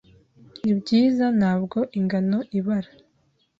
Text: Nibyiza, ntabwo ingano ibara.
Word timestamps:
Nibyiza, 0.63 1.25
ntabwo 1.39 1.77
ingano 1.99 2.39
ibara. 2.57 2.89